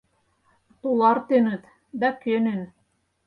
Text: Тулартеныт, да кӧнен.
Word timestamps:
Тулартеныт, 0.81 1.63
да 1.99 2.09
кӧнен. 2.21 2.61